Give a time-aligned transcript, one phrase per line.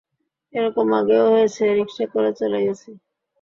[0.53, 2.89] এ-রকম আগেও হয়েছে, রিকশা করে চলে গেছি।